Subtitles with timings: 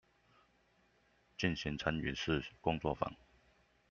[1.37, 3.13] 進行參與式工作坊